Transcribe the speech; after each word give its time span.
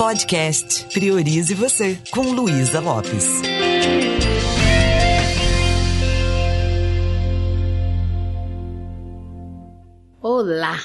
Podcast 0.00 0.86
Priorize 0.94 1.52
Você, 1.52 1.98
com 2.10 2.22
Luísa 2.22 2.80
Lopes. 2.80 3.42
Olá, 10.22 10.82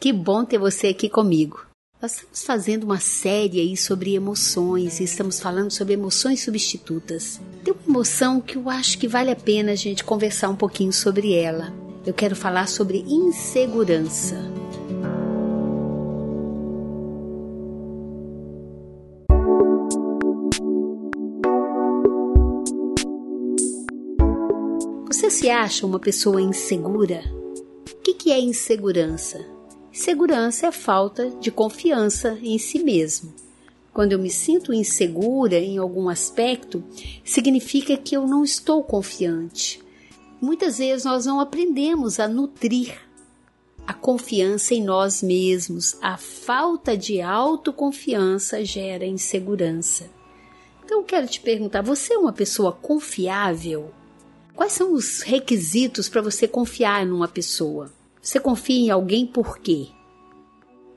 que 0.00 0.10
bom 0.10 0.42
ter 0.42 0.56
você 0.56 0.86
aqui 0.86 1.10
comigo. 1.10 1.66
Nós 2.00 2.14
estamos 2.14 2.44
fazendo 2.44 2.84
uma 2.84 2.98
série 2.98 3.60
aí 3.60 3.76
sobre 3.76 4.14
emoções 4.14 5.00
e 5.00 5.04
estamos 5.04 5.38
falando 5.38 5.70
sobre 5.70 5.92
emoções 5.92 6.42
substitutas. 6.42 7.38
Tem 7.62 7.74
uma 7.74 7.96
emoção 7.98 8.40
que 8.40 8.56
eu 8.56 8.70
acho 8.70 8.96
que 8.96 9.06
vale 9.06 9.30
a 9.30 9.36
pena 9.36 9.72
a 9.72 9.76
gente 9.76 10.02
conversar 10.02 10.48
um 10.48 10.56
pouquinho 10.56 10.94
sobre 10.94 11.34
ela. 11.34 11.74
Eu 12.06 12.14
quero 12.14 12.34
falar 12.34 12.68
sobre 12.68 13.04
insegurança. 13.06 14.55
Você 25.06 25.30
se 25.30 25.48
acha 25.48 25.86
uma 25.86 26.00
pessoa 26.00 26.42
insegura? 26.42 27.22
O 27.86 28.02
que 28.02 28.32
é 28.32 28.40
insegurança? 28.40 29.46
Segurança 29.92 30.66
é 30.66 30.72
falta 30.72 31.30
de 31.30 31.48
confiança 31.52 32.36
em 32.42 32.58
si 32.58 32.80
mesmo. 32.80 33.32
Quando 33.92 34.12
eu 34.12 34.18
me 34.18 34.28
sinto 34.28 34.74
insegura 34.74 35.58
em 35.60 35.78
algum 35.78 36.08
aspecto, 36.08 36.82
significa 37.24 37.96
que 37.96 38.16
eu 38.16 38.26
não 38.26 38.42
estou 38.42 38.82
confiante. 38.82 39.80
Muitas 40.40 40.78
vezes 40.78 41.04
nós 41.04 41.24
não 41.24 41.38
aprendemos 41.38 42.18
a 42.18 42.26
nutrir 42.26 42.98
a 43.86 43.94
confiança 43.94 44.74
em 44.74 44.82
nós 44.82 45.22
mesmos. 45.22 45.96
A 46.02 46.16
falta 46.16 46.96
de 46.96 47.20
autoconfiança 47.20 48.64
gera 48.64 49.06
insegurança. 49.06 50.10
Então 50.84 50.98
eu 50.98 51.04
quero 51.04 51.28
te 51.28 51.40
perguntar: 51.40 51.82
você 51.82 52.14
é 52.14 52.18
uma 52.18 52.32
pessoa 52.32 52.72
confiável? 52.72 53.92
Quais 54.56 54.72
são 54.72 54.94
os 54.94 55.20
requisitos 55.20 56.08
para 56.08 56.22
você 56.22 56.48
confiar 56.48 57.04
numa 57.04 57.28
pessoa? 57.28 57.92
Você 58.22 58.40
confia 58.40 58.86
em 58.86 58.90
alguém 58.90 59.26
por 59.26 59.58
quê? 59.58 59.88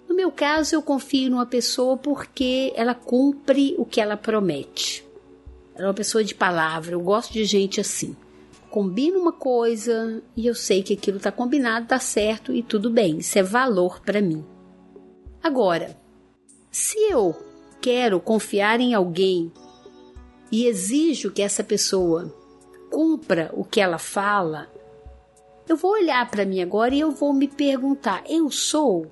No 0.08 0.16
meu 0.16 0.32
caso, 0.32 0.74
eu 0.74 0.82
confio 0.82 1.30
numa 1.30 1.46
pessoa 1.46 1.98
porque 1.98 2.72
ela 2.74 2.96
cumpre 2.96 3.76
o 3.78 3.84
que 3.84 4.00
ela 4.00 4.16
promete. 4.16 5.06
Ela 5.76 5.84
é 5.84 5.88
uma 5.90 5.94
pessoa 5.94 6.24
de 6.24 6.34
palavra, 6.34 6.94
eu 6.94 7.02
gosto 7.02 7.34
de 7.34 7.44
gente 7.44 7.82
assim. 7.82 8.16
Combina 8.70 9.20
uma 9.20 9.34
coisa 9.34 10.24
e 10.38 10.48
eu 10.48 10.56
sei 10.56 10.82
que 10.82 10.94
aquilo 10.94 11.18
está 11.18 11.32
combinado, 11.32 11.84
está 11.84 12.00
certo 12.00 12.54
e 12.54 12.64
tudo 12.64 12.90
bem. 12.90 13.18
Isso 13.18 13.38
é 13.38 13.44
valor 13.44 14.00
para 14.00 14.22
mim. 14.22 14.44
Agora, 15.44 15.98
se 16.72 16.98
eu 17.12 17.36
quero 17.82 18.22
confiar 18.22 18.80
em 18.80 18.94
alguém 18.94 19.52
e 20.50 20.66
exijo 20.66 21.30
que 21.30 21.42
essa 21.42 21.64
pessoa 21.64 22.39
cumpra 23.00 23.50
o 23.54 23.64
que 23.64 23.80
ela 23.80 23.98
fala, 23.98 24.68
eu 25.70 25.78
vou 25.78 25.92
olhar 25.92 26.30
para 26.30 26.46
mim 26.46 26.62
agora 26.62 26.94
e 26.94 27.00
eu 27.00 27.12
vou 27.12 27.32
me 27.32 27.48
perguntar: 27.48 28.26
eu 28.28 28.52
sou 28.52 29.10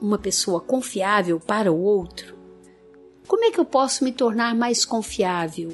uma 0.00 0.18
pessoa 0.18 0.60
confiável 0.60 1.38
para 1.38 1.70
o 1.70 1.80
outro? 1.80 2.36
Como 3.28 3.44
é 3.44 3.52
que 3.52 3.60
eu 3.60 3.64
posso 3.64 4.02
me 4.02 4.10
tornar 4.10 4.56
mais 4.56 4.84
confiável? 4.84 5.70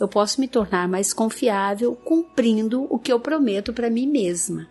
Eu 0.00 0.08
posso 0.08 0.40
me 0.40 0.48
tornar 0.48 0.88
mais 0.88 1.12
confiável 1.12 1.94
cumprindo 1.94 2.88
o 2.90 2.98
que 2.98 3.12
eu 3.12 3.20
prometo 3.20 3.72
para 3.72 3.88
mim 3.88 4.08
mesma. 4.08 4.68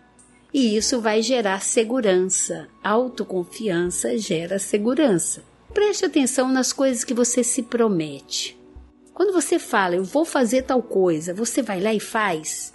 E 0.52 0.76
isso 0.76 1.00
vai 1.00 1.22
gerar 1.22 1.62
segurança. 1.62 2.68
Autoconfiança 2.84 4.18
gera 4.18 4.58
segurança. 4.58 5.42
Preste 5.72 6.04
atenção 6.04 6.52
nas 6.52 6.70
coisas 6.70 7.02
que 7.02 7.14
você 7.14 7.42
se 7.42 7.62
promete. 7.62 8.59
Quando 9.20 9.34
você 9.34 9.58
fala, 9.58 9.96
eu 9.96 10.02
vou 10.02 10.24
fazer 10.24 10.62
tal 10.62 10.82
coisa, 10.82 11.34
você 11.34 11.60
vai 11.60 11.78
lá 11.78 11.92
e 11.92 12.00
faz. 12.00 12.72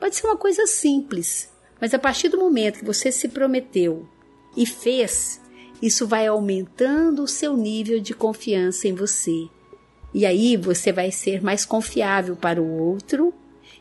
Pode 0.00 0.16
ser 0.16 0.26
uma 0.26 0.36
coisa 0.36 0.66
simples, 0.66 1.52
mas 1.80 1.94
a 1.94 2.00
partir 2.00 2.28
do 2.28 2.36
momento 2.36 2.80
que 2.80 2.84
você 2.84 3.12
se 3.12 3.28
prometeu 3.28 4.04
e 4.56 4.66
fez, 4.66 5.40
isso 5.80 6.04
vai 6.04 6.26
aumentando 6.26 7.22
o 7.22 7.28
seu 7.28 7.56
nível 7.56 8.00
de 8.00 8.12
confiança 8.12 8.88
em 8.88 8.92
você. 8.92 9.46
E 10.12 10.26
aí 10.26 10.56
você 10.56 10.90
vai 10.90 11.12
ser 11.12 11.44
mais 11.44 11.64
confiável 11.64 12.34
para 12.34 12.60
o 12.60 12.68
outro 12.68 13.32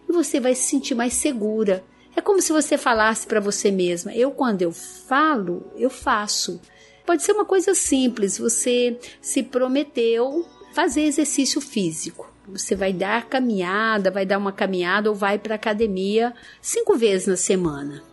e 0.07 0.13
você 0.13 0.39
vai 0.39 0.53
se 0.53 0.69
sentir 0.69 0.93
mais 0.93 1.13
segura. 1.13 1.83
É 2.15 2.21
como 2.21 2.43
se 2.43 2.53
você 2.53 2.77
falasse 2.77 3.25
para 3.25 3.39
você 3.39 3.71
mesma: 3.71 4.13
eu, 4.13 4.29
quando 4.29 4.61
eu 4.61 4.71
falo, 4.71 5.71
eu 5.75 5.89
faço. 5.89 6.61
Pode 7.07 7.23
ser 7.23 7.31
uma 7.31 7.45
coisa 7.45 7.73
simples, 7.73 8.37
você 8.37 8.99
se 9.19 9.41
prometeu 9.41 10.45
fazer 10.77 11.05
exercício 11.05 11.59
físico. 11.59 12.31
Você 12.47 12.75
vai 12.75 12.93
dar 12.93 13.25
caminhada, 13.25 14.11
vai 14.11 14.27
dar 14.27 14.37
uma 14.37 14.51
caminhada 14.51 15.09
ou 15.09 15.15
vai 15.15 15.39
para 15.39 15.55
academia 15.55 16.35
cinco 16.61 16.95
vezes 16.95 17.25
na 17.25 17.35
semana. 17.35 18.03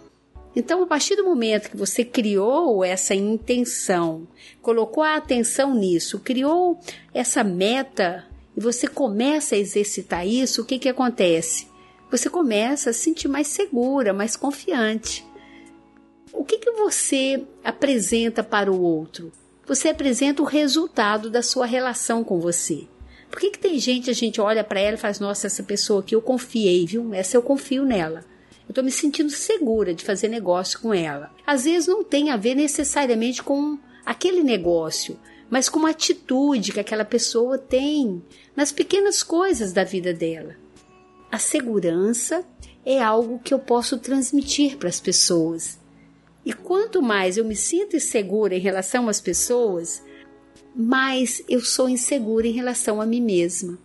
Então, 0.57 0.83
a 0.83 0.87
partir 0.87 1.15
do 1.15 1.25
momento 1.25 1.69
que 1.69 1.77
você 1.77 2.03
criou 2.03 2.83
essa 2.83 3.15
intenção, 3.15 4.27
colocou 4.63 5.03
a 5.03 5.17
atenção 5.17 5.75
nisso, 5.75 6.21
criou 6.21 6.81
essa 7.13 7.45
meta 7.45 8.25
e 8.57 8.61
você 8.63 8.89
começa 8.89 9.55
a 9.55 9.59
exercitar 9.59 10.27
isso, 10.27 10.63
o 10.63 10.65
que, 10.65 10.79
que 10.79 10.89
acontece? 10.89 11.69
Você 12.11 12.31
começa 12.31 12.89
a 12.89 12.93
se 12.95 13.01
sentir 13.01 13.29
mais 13.29 13.49
segura, 13.49 14.15
mais 14.15 14.37
confiante. 14.37 15.23
O 16.33 16.43
que, 16.43 16.57
que 16.57 16.71
você 16.71 17.45
apresenta 17.63 18.43
para 18.43 18.73
o 18.73 18.81
outro? 18.81 19.31
Você 19.67 19.89
apresenta 19.89 20.43
o 20.43 20.47
resultado 20.47 21.31
da 21.31 21.43
sua 21.43 21.65
relação 21.65 22.23
com 22.23 22.39
você. 22.39 22.87
Por 23.31 23.41
que, 23.41 23.51
que 23.51 23.59
tem 23.59 23.79
gente, 23.79 24.11
a 24.11 24.13
gente 24.13 24.41
olha 24.41 24.63
para 24.63 24.79
ela 24.79 24.97
e 24.97 25.01
faz, 25.01 25.19
nossa, 25.19 25.47
essa 25.47 25.63
pessoa 25.63 26.01
aqui 26.01 26.15
eu 26.15 26.23
confiei, 26.23 26.87
viu? 26.87 27.13
Essa 27.15 27.37
eu 27.37 27.43
confio 27.43 27.85
nela. 27.85 28.25
Eu 28.67 28.71
estou 28.71 28.85
me 28.85 28.91
sentindo 28.91 29.31
segura 29.31 29.95
de 29.95 30.05
fazer 30.05 30.29
negócio 30.29 30.79
com 30.81 30.93
ela. 30.93 31.31
Às 31.47 31.65
vezes 31.65 31.89
não 31.89 32.05
tem 32.05 32.31
a 32.31 32.37
ver 32.37 32.55
necessariamente 32.55 33.43
com 33.43 33.79
aquele 34.05 34.43
negócio, 34.43 35.19
mas 35.51 35.69
com 35.69 35.87
a 35.87 35.91
atitude 35.91 36.73
que 36.73 36.81
aquela 36.81 37.05
pessoa 37.05 37.59
tem 37.59 38.23
nas 38.55 38.71
pequenas 38.71 39.23
coisas 39.23 39.73
da 39.73 39.85
vida 39.85 40.13
dela. 40.13 40.57
A 41.31 41.39
segurança 41.39 42.45
é 42.85 43.03
algo 43.03 43.41
que 43.43 43.53
eu 43.53 43.59
posso 43.59 43.99
transmitir 43.99 44.77
para 44.77 44.89
as 44.89 45.01
pessoas. 45.01 45.79
E 46.45 46.53
quanto 46.53 47.01
mais 47.01 47.37
eu 47.37 47.45
me 47.45 47.57
sinto 47.57 47.97
insegura 47.97 48.55
em 48.55 48.61
relação 48.61 49.09
às 49.09 49.21
pessoas, 49.21 50.03
mas 50.75 51.43
eu 51.49 51.61
sou 51.61 51.89
insegura 51.89 52.47
em 52.47 52.53
relação 52.53 53.01
a 53.01 53.07
mim 53.07 53.21
mesma. 53.21 53.79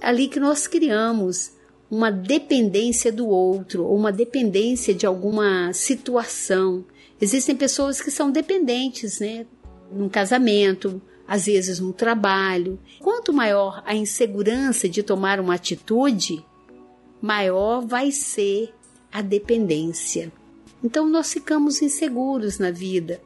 Ali 0.00 0.28
que 0.28 0.38
nós 0.38 0.66
criamos 0.66 1.52
uma 1.90 2.10
dependência 2.10 3.12
do 3.12 3.28
outro, 3.28 3.84
ou 3.84 3.96
uma 3.96 4.12
dependência 4.12 4.92
de 4.92 5.06
alguma 5.06 5.72
situação. 5.72 6.84
Existem 7.20 7.56
pessoas 7.56 8.00
que 8.00 8.10
são 8.10 8.30
dependentes, 8.30 9.20
né? 9.20 9.46
Num 9.90 10.08
casamento, 10.08 11.00
às 11.26 11.46
vezes 11.46 11.80
no 11.80 11.92
trabalho. 11.92 12.78
Quanto 13.00 13.32
maior 13.32 13.82
a 13.86 13.94
insegurança 13.94 14.88
de 14.88 15.02
tomar 15.02 15.40
uma 15.40 15.54
atitude, 15.54 16.44
maior 17.20 17.86
vai 17.86 18.10
ser 18.10 18.74
a 19.12 19.22
dependência. 19.22 20.32
Então 20.82 21.08
nós 21.08 21.32
ficamos 21.32 21.82
inseguros 21.82 22.58
na 22.58 22.70
vida 22.70 23.20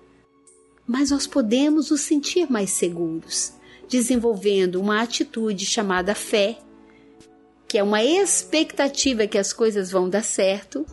mas 0.90 1.12
nós 1.12 1.24
podemos 1.24 1.92
nos 1.92 2.00
sentir 2.00 2.50
mais 2.50 2.70
seguros, 2.70 3.52
desenvolvendo 3.88 4.80
uma 4.80 5.00
atitude 5.00 5.64
chamada 5.64 6.16
fé, 6.16 6.58
que 7.68 7.78
é 7.78 7.82
uma 7.82 8.02
expectativa 8.02 9.28
que 9.28 9.38
as 9.38 9.52
coisas 9.52 9.92
vão 9.92 10.08
dar 10.10 10.24
certo. 10.24 10.84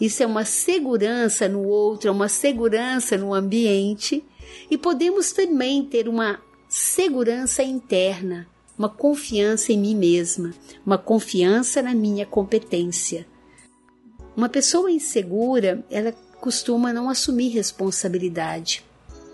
Isso 0.00 0.22
é 0.22 0.26
uma 0.26 0.46
segurança 0.46 1.50
no 1.50 1.64
outro, 1.64 2.08
é 2.08 2.10
uma 2.10 2.30
segurança 2.30 3.18
no 3.18 3.34
ambiente, 3.34 4.24
e 4.70 4.78
podemos 4.78 5.32
também 5.32 5.84
ter 5.84 6.08
uma 6.08 6.40
segurança 6.66 7.62
interna, 7.62 8.48
uma 8.78 8.88
confiança 8.88 9.70
em 9.70 9.78
mim 9.78 9.94
mesma, 9.94 10.54
uma 10.86 10.96
confiança 10.96 11.82
na 11.82 11.94
minha 11.94 12.24
competência. 12.24 13.26
Uma 14.36 14.48
pessoa 14.48 14.90
insegura, 14.90 15.84
ela 15.90 16.12
costuma 16.40 16.92
não 16.92 17.08
assumir 17.08 17.48
responsabilidade. 17.48 18.84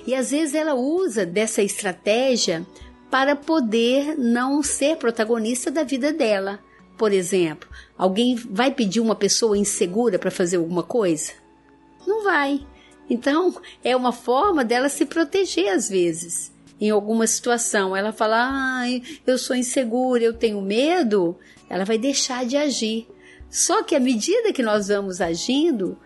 E 0.07 0.15
às 0.15 0.31
vezes 0.31 0.55
ela 0.55 0.75
usa 0.75 1.25
dessa 1.25 1.63
estratégia 1.63 2.67
para 3.11 3.37
poder 3.37 4.19
não 4.19 4.63
ser 4.63 4.97
protagonista 4.97 5.71
da 5.71 5.83
vida 5.83 6.13
dela. 6.13 6.59
Por 6.97 7.13
exemplo, 7.13 7.69
alguém 7.97 8.35
vai 8.35 8.73
pedir 8.73 9.01
uma 9.01 9.15
pessoa 9.15 9.57
insegura 9.57 10.19
para 10.19 10.31
fazer 10.31 10.57
alguma 10.57 10.83
coisa? 10.83 11.33
Não 12.07 12.25
vai. 12.25 12.67
Então, 13.09 13.55
é 13.83 13.97
uma 13.97 14.13
forma 14.13 14.65
dela 14.65 14.89
se 14.89 15.07
proteger 15.07 15.73
às 15.73 15.89
vezes. 15.89 16.53
Em 16.81 16.91
alguma 16.91 17.27
situação, 17.27 17.97
ela 17.97 18.13
fala: 18.13 18.37
"Ai, 18.51 19.03
eu 19.27 19.39
sou 19.39 19.57
insegura, 19.57 20.23
eu 20.23 20.35
tenho 20.35 20.61
medo", 20.61 21.37
ela 21.69 21.85
vai 21.85 21.99
deixar 21.99 22.45
de 22.45 22.57
agir. 22.57 23.07
Só 23.51 23.83
que 23.83 23.95
à 23.95 24.01
medida 24.01 24.53
que 24.53 24.63
nós 24.63 24.89
vamos 24.89 25.21
agindo, 25.21 25.99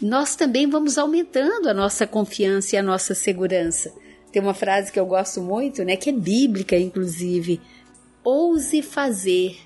nós 0.00 0.36
também 0.36 0.68
vamos 0.68 0.98
aumentando 0.98 1.68
a 1.68 1.74
nossa 1.74 2.06
confiança 2.06 2.76
e 2.76 2.78
a 2.78 2.82
nossa 2.82 3.14
segurança. 3.14 3.92
Tem 4.32 4.40
uma 4.40 4.54
frase 4.54 4.92
que 4.92 5.00
eu 5.00 5.06
gosto 5.06 5.40
muito, 5.40 5.84
né, 5.84 5.96
que 5.96 6.10
é 6.10 6.12
bíblica 6.12 6.76
inclusive. 6.76 7.60
Ouse 8.22 8.82
fazer 8.82 9.58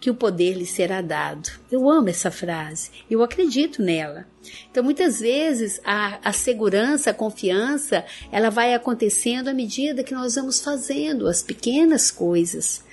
que 0.00 0.10
o 0.10 0.14
poder 0.14 0.54
lhe 0.54 0.66
será 0.66 1.00
dado. 1.00 1.50
Eu 1.70 1.90
amo 1.90 2.08
essa 2.08 2.30
frase, 2.30 2.90
eu 3.10 3.22
acredito 3.22 3.82
nela. 3.82 4.26
Então, 4.70 4.84
muitas 4.84 5.18
vezes, 5.18 5.80
a, 5.84 6.20
a 6.22 6.32
segurança, 6.32 7.10
a 7.10 7.14
confiança, 7.14 8.04
ela 8.30 8.48
vai 8.48 8.74
acontecendo 8.74 9.48
à 9.48 9.54
medida 9.54 10.04
que 10.04 10.14
nós 10.14 10.36
vamos 10.36 10.60
fazendo 10.60 11.26
as 11.26 11.42
pequenas 11.42 12.10
coisas 12.10 12.84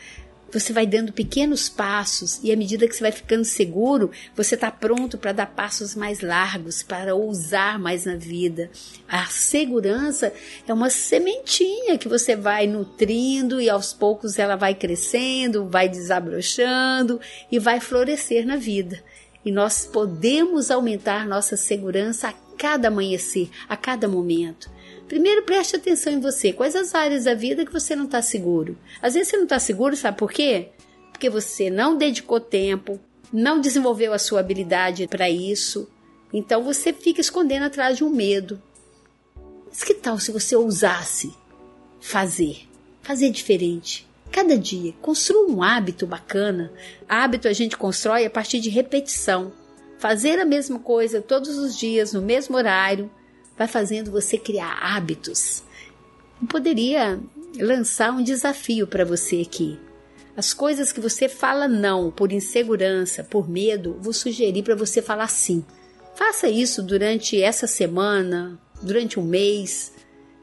você 0.54 0.72
vai 0.72 0.86
dando 0.86 1.12
pequenos 1.12 1.68
passos 1.68 2.40
e 2.44 2.52
à 2.52 2.56
medida 2.56 2.88
que 2.88 2.96
você 2.96 3.02
vai 3.02 3.12
ficando 3.12 3.44
seguro, 3.44 4.12
você 4.36 4.56
está 4.56 4.70
pronto 4.70 5.18
para 5.18 5.32
dar 5.32 5.48
passos 5.48 5.96
mais 5.96 6.22
largos, 6.22 6.84
para 6.84 7.16
ousar 7.16 7.80
mais 7.80 8.06
na 8.06 8.16
vida. 8.16 8.70
A 9.08 9.26
segurança 9.26 10.34
é 10.68 10.74
uma 10.74 10.90
sementinha 10.90 11.98
que 11.98 12.08
você 12.08 12.36
vai 12.36 12.68
nutrindo 12.68 13.60
e 13.60 13.70
aos 13.70 13.94
poucos 13.94 14.38
ela 14.38 14.56
vai 14.56 14.76
crescendo, 14.76 15.68
vai 15.68 15.90
desabrochando 15.90 17.20
e 17.52 17.60
vai 17.60 17.80
florescer 17.80 18.46
na 18.46 18.56
vida. 18.56 19.04
E 19.46 19.52
nós 19.52 19.86
podemos 19.86 20.72
aumentar 20.72 21.28
nossa 21.28 21.58
segurança 21.58 22.30
a 22.30 22.34
cada 22.58 22.88
amanhecer, 22.88 23.50
a 23.68 23.76
cada 23.76 24.08
momento. 24.08 24.70
Primeiro 25.14 25.44
preste 25.44 25.76
atenção 25.76 26.12
em 26.12 26.20
você. 26.20 26.52
Quais 26.52 26.76
as 26.76 26.96
áreas 26.96 27.26
da 27.26 27.36
vida 27.36 27.64
que 27.64 27.72
você 27.72 27.96
não 27.96 28.06
está 28.06 28.20
seguro? 28.20 28.76
Às 29.00 29.14
vezes 29.14 29.30
você 29.30 29.38
não 29.38 29.44
está 29.44 29.60
seguro, 29.60 29.96
sabe 29.96 30.18
por 30.18 30.32
quê? 30.32 30.70
Porque 31.12 31.30
você 31.30 31.70
não 31.70 31.96
dedicou 31.96 32.40
tempo, 32.40 33.00
não 33.32 33.62
desenvolveu 33.62 34.12
a 34.12 34.18
sua 34.18 34.40
habilidade 34.40 35.06
para 35.06 35.30
isso. 35.30 35.88
Então 36.34 36.64
você 36.64 36.92
fica 36.92 37.22
escondendo 37.22 37.62
atrás 37.62 37.96
de 37.96 38.04
um 38.04 38.10
medo. 38.10 38.60
Mas 39.68 39.84
que 39.84 39.94
tal 39.94 40.18
se 40.20 40.32
você 40.32 40.56
ousasse 40.56 41.32
fazer? 42.02 42.68
Fazer 43.04 43.30
diferente. 43.30 44.08
Cada 44.32 44.58
dia, 44.58 44.96
construa 45.00 45.48
um 45.48 45.62
hábito 45.62 46.08
bacana. 46.08 46.74
Hábito 47.08 47.48
a 47.48 47.54
gente 47.54 47.78
constrói 47.78 48.26
a 48.26 48.32
partir 48.32 48.60
de 48.60 48.72
repetição. 48.72 49.54
Fazer 50.00 50.40
a 50.40 50.46
mesma 50.46 50.80
coisa 50.80 51.22
todos 51.22 51.56
os 51.60 51.78
dias, 51.78 52.14
no 52.14 52.22
mesmo 52.24 52.58
horário, 52.58 53.12
vai 53.58 53.68
fazendo 53.68 54.12
você 54.12 54.38
criar 54.38 54.78
hábitos. 54.82 55.64
Eu 56.42 56.48
poderia 56.48 57.20
lançar 57.60 58.12
um 58.12 58.24
desafio 58.24 58.88
para 58.88 59.06
você 59.06 59.42
aqui. 59.42 59.80
As 60.36 60.54
coisas 60.54 60.92
que 60.92 61.00
você 61.00 61.30
fala 61.30 61.68
não 61.68 62.10
por 62.10 62.32
insegurança, 62.32 63.24
por 63.24 63.48
medo, 63.48 63.98
vou 64.02 64.14
sugerir 64.14 64.64
para 64.64 64.76
você 64.76 65.02
falar 65.02 65.28
sim. 65.28 65.64
Faça 66.16 66.48
isso 66.48 66.82
durante 66.82 67.42
essa 67.42 67.68
semana, 67.68 68.60
durante 68.82 69.20
um 69.20 69.24
mês. 69.24 69.94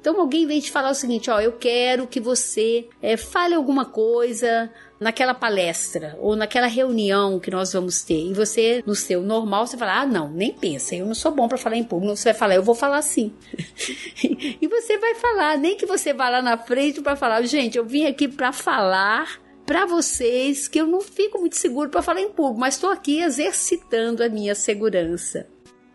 Então 0.01 0.21
alguém 0.21 0.47
vem 0.47 0.61
te 0.61 0.71
falar 0.71 0.91
o 0.91 0.95
seguinte, 0.95 1.31
ó, 1.31 1.41
eu 1.41 1.53
quero 1.53 2.07
que 2.07 2.21
você 2.21 2.89
é, 3.03 3.17
fale 3.17 3.55
alguma 3.55 3.85
coisa 3.85 4.71
naquela 5.01 5.33
palestra 5.33 6.15
ou 6.21 6.37
naquela 6.37 6.67
reunião 6.67 7.41
que 7.41 7.51
nós 7.51 7.73
vamos 7.73 8.03
ter 8.03 8.27
e 8.27 8.35
você, 8.35 8.85
no 8.87 8.95
seu 8.95 9.23
normal, 9.23 9.67
você 9.67 9.79
fala: 9.79 10.03
ah, 10.03 10.07
não, 10.07 10.31
nem 10.31 10.53
pensa, 10.53 10.95
eu 10.95 11.07
não 11.07 11.15
sou 11.15 11.33
bom 11.33 11.49
para 11.49 11.57
falar 11.57 11.77
em 11.77 11.85
público. 11.85 12.15
Você 12.15 12.31
vai 12.31 12.39
falar: 12.39 12.55
eu 12.57 12.63
vou 12.63 12.75
falar 12.75 12.99
assim. 12.99 13.33
e 14.61 14.69
você 14.69 14.99
vai 14.99 15.15
falar, 15.15 15.57
nem 15.57 15.77
que 15.77 15.87
você 15.87 16.13
vá 16.13 16.29
lá 16.29 16.43
na 16.43 16.59
frente 16.59 17.01
para 17.01 17.17
falar: 17.17 17.43
gente, 17.43 17.79
eu 17.79 17.85
vim 17.85 18.05
aqui 18.05 18.29
para 18.29 18.53
falar 18.53 19.41
para 19.65 19.87
vocês 19.87 20.69
que 20.69 20.81
eu 20.81 20.87
não 20.87 21.01
fico 21.01 21.39
muito 21.39 21.57
seguro 21.57 21.89
para 21.89 22.03
falar 22.03 22.21
em 22.21 22.31
público, 22.31 22.61
mas 22.61 22.75
estou 22.75 22.91
aqui 22.91 23.21
exercitando 23.23 24.23
a 24.23 24.29
minha 24.29 24.55
segurança. 24.55 25.47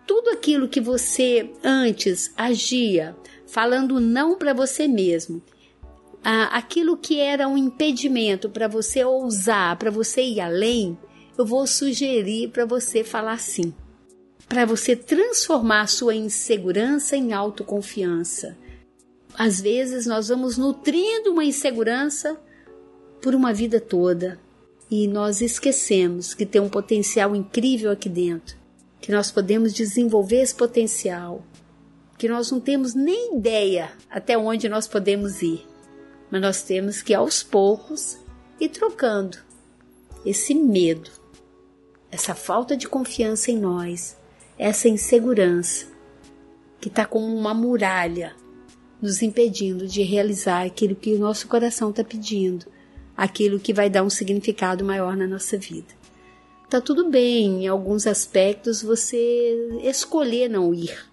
Tudo 0.07 0.29
aquilo 0.29 0.69
que 0.69 0.79
você 0.79 1.51
antes 1.63 2.33
agia 2.37 3.15
falando 3.45 3.99
não 3.99 4.37
para 4.37 4.53
você 4.53 4.87
mesmo 4.87 5.41
ah, 6.27 6.45
aquilo 6.57 6.97
que 6.97 7.19
era 7.19 7.47
um 7.47 7.55
impedimento 7.55 8.49
para 8.49 8.67
você 8.67 9.05
ousar, 9.05 9.77
para 9.77 9.91
você 9.91 10.23
ir 10.23 10.41
além, 10.41 10.97
eu 11.37 11.45
vou 11.45 11.67
sugerir 11.67 12.49
para 12.49 12.65
você 12.65 13.03
falar 13.03 13.39
sim. 13.39 13.71
Para 14.49 14.65
você 14.65 14.95
transformar 14.95 15.87
sua 15.87 16.15
insegurança 16.15 17.15
em 17.15 17.31
autoconfiança. 17.31 18.57
Às 19.37 19.61
vezes 19.61 20.07
nós 20.07 20.29
vamos 20.29 20.57
nutrindo 20.57 21.31
uma 21.31 21.45
insegurança 21.45 22.35
por 23.21 23.35
uma 23.35 23.53
vida 23.53 23.79
toda 23.79 24.39
e 24.89 25.07
nós 25.07 25.41
esquecemos 25.41 26.33
que 26.33 26.45
tem 26.45 26.59
um 26.59 26.69
potencial 26.69 27.35
incrível 27.35 27.91
aqui 27.91 28.09
dentro, 28.09 28.57
que 28.99 29.11
nós 29.11 29.29
podemos 29.29 29.75
desenvolver 29.75 30.41
esse 30.41 30.55
potencial, 30.55 31.45
que 32.17 32.27
nós 32.27 32.49
não 32.49 32.59
temos 32.59 32.95
nem 32.95 33.37
ideia 33.37 33.91
até 34.09 34.35
onde 34.35 34.67
nós 34.67 34.87
podemos 34.87 35.43
ir 35.43 35.74
mas 36.29 36.41
nós 36.41 36.63
temos 36.63 37.01
que 37.01 37.13
aos 37.13 37.43
poucos 37.43 38.17
ir 38.59 38.69
trocando 38.69 39.37
esse 40.25 40.55
medo, 40.55 41.09
essa 42.11 42.33
falta 42.33 42.75
de 42.75 42.87
confiança 42.87 43.51
em 43.51 43.57
nós, 43.57 44.17
essa 44.57 44.87
insegurança 44.87 45.87
que 46.79 46.87
está 46.87 47.05
como 47.05 47.27
uma 47.27 47.53
muralha 47.53 48.35
nos 49.01 49.21
impedindo 49.21 49.87
de 49.87 50.01
realizar 50.01 50.65
aquilo 50.65 50.95
que 50.95 51.13
o 51.13 51.19
nosso 51.19 51.47
coração 51.47 51.89
está 51.89 52.03
pedindo, 52.03 52.65
aquilo 53.15 53.59
que 53.59 53.73
vai 53.73 53.89
dar 53.89 54.03
um 54.03 54.09
significado 54.09 54.83
maior 54.83 55.15
na 55.15 55.27
nossa 55.27 55.57
vida. 55.57 55.93
Tá 56.69 56.81
tudo 56.81 57.09
bem 57.09 57.63
em 57.63 57.67
alguns 57.67 58.07
aspectos 58.07 58.81
você 58.81 59.79
escolher 59.83 60.49
não 60.49 60.73
ir, 60.73 61.05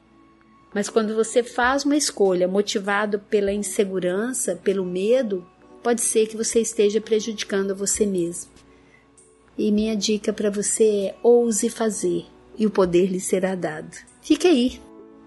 mas 0.75 0.89
quando 0.89 1.15
você 1.15 1.43
faz 1.43 1.85
uma 1.85 1.97
escolha 1.97 2.49
motivado 2.49 3.19
pela 3.19 3.53
insegurança, 3.53 4.57
pelo 4.57 4.85
medo, 4.85 5.47
pode 5.83 6.01
ser 6.01 6.27
que 6.27 6.37
você 6.37 6.61
esteja 6.61 7.01
prejudicando 7.01 7.73
a 7.73 7.75
você 7.75 8.07
mesmo. 8.07 8.51
E 9.57 9.71
minha 9.71 9.95
dica 9.95 10.33
para 10.33 10.51
você 10.51 10.85
é 10.85 11.15
ouse 11.23 11.69
fazer 11.69 12.25
e 12.57 12.67
o 12.67 12.71
poder 12.71 13.07
lhe 13.07 13.21
será 13.21 13.55
dado. 13.55 13.95
Fica 14.23 14.49
aí, 14.49 14.81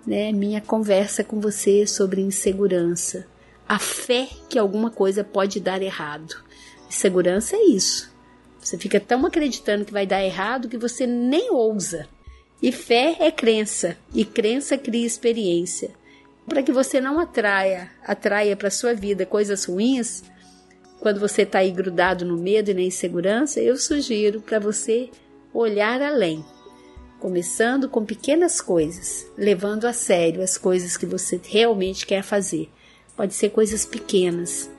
né, 0.05 0.31
minha 0.31 0.61
conversa 0.61 1.23
com 1.23 1.39
você 1.39 1.85
sobre 1.85 2.21
insegurança. 2.21 3.27
A 3.67 3.77
fé 3.77 4.27
que 4.49 4.57
alguma 4.57 4.89
coisa 4.89 5.23
pode 5.23 5.59
dar 5.59 5.81
errado. 5.81 6.43
Segurança 6.89 7.55
é 7.55 7.65
isso. 7.65 8.13
Você 8.59 8.77
fica 8.77 8.99
tão 8.99 9.25
acreditando 9.25 9.85
que 9.85 9.93
vai 9.93 10.07
dar 10.07 10.23
errado 10.23 10.69
que 10.69 10.77
você 10.77 11.05
nem 11.05 11.51
ousa 11.51 12.07
e 12.61 12.71
fé 12.71 13.17
é 13.19 13.31
crença, 13.31 13.97
e 14.13 14.23
crença 14.23 14.77
cria 14.77 15.05
experiência. 15.05 15.91
Para 16.47 16.63
que 16.63 16.71
você 16.71 17.01
não 17.01 17.19
atraia, 17.19 17.91
atraia 18.03 18.55
para 18.55 18.69
sua 18.69 18.93
vida 18.93 19.25
coisas 19.25 19.65
ruins, 19.65 20.23
quando 20.99 21.19
você 21.19 21.41
está 21.41 21.59
aí 21.59 21.71
grudado 21.71 22.23
no 22.25 22.37
medo 22.37 22.71
e 22.71 22.73
na 22.73 22.81
insegurança, 22.81 23.59
eu 23.59 23.77
sugiro 23.77 24.41
para 24.41 24.59
você 24.59 25.09
olhar 25.53 26.01
além, 26.01 26.43
começando 27.19 27.89
com 27.89 28.05
pequenas 28.05 28.61
coisas, 28.61 29.25
levando 29.37 29.85
a 29.85 29.93
sério 29.93 30.41
as 30.41 30.57
coisas 30.57 30.97
que 30.97 31.05
você 31.05 31.39
realmente 31.43 32.05
quer 32.05 32.23
fazer. 32.23 32.69
Pode 33.15 33.33
ser 33.33 33.49
coisas 33.49 33.85
pequenas, 33.85 34.69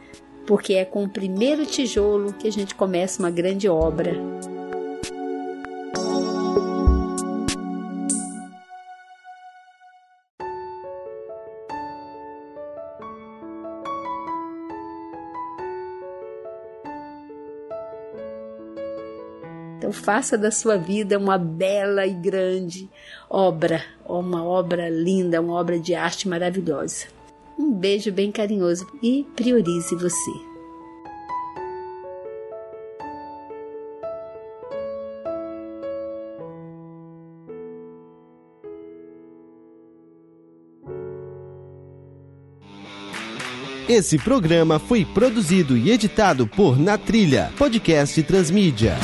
porque 0.47 0.75
é 0.75 0.85
com 0.85 1.05
o 1.05 1.09
primeiro 1.09 1.67
tijolo 1.67 2.33
que 2.33 2.49
a 2.49 2.53
gente 2.53 2.75
começa 2.75 3.23
uma 3.23 3.31
grande 3.31 3.69
obra. 3.69 4.15
Então 19.79 19.93
faça 19.93 20.39
da 20.39 20.51
sua 20.51 20.77
vida 20.77 21.19
uma 21.19 21.37
bela 21.37 22.07
e 22.07 22.15
grande 22.15 22.89
obra, 23.29 23.83
uma 24.05 24.45
obra 24.45 24.89
linda, 24.89 25.41
uma 25.41 25.55
obra 25.55 25.79
de 25.79 25.95
arte 25.95 26.29
maravilhosa. 26.29 27.07
Um 27.59 27.73
beijo 27.73 28.13
bem 28.13 28.33
carinhoso 28.33 28.87
e 29.03 29.27
priorize 29.35 29.95
você. 29.95 30.57
Esse 43.89 44.19
programa 44.19 44.81
foi 44.81 45.05
produzido 45.05 45.77
e 45.77 45.93
editado 45.93 46.45
por 46.47 46.77
Na 46.77 46.99
Trilha, 46.99 47.53
podcast 47.57 48.21
Transmídia. 48.25 48.97